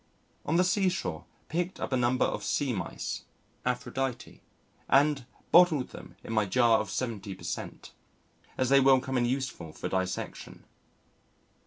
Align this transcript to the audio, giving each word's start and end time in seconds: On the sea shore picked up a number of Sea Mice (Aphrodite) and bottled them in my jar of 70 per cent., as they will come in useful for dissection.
On 0.47 0.55
the 0.55 0.63
sea 0.63 0.89
shore 0.89 1.25
picked 1.47 1.79
up 1.79 1.91
a 1.93 1.95
number 1.95 2.25
of 2.25 2.43
Sea 2.43 2.73
Mice 2.73 3.25
(Aphrodite) 3.67 4.41
and 4.89 5.27
bottled 5.51 5.89
them 5.89 6.15
in 6.23 6.33
my 6.33 6.47
jar 6.47 6.79
of 6.79 6.89
70 6.89 7.35
per 7.35 7.43
cent., 7.43 7.91
as 8.57 8.69
they 8.69 8.79
will 8.79 8.99
come 8.99 9.15
in 9.15 9.25
useful 9.25 9.71
for 9.71 9.89
dissection. 9.89 10.63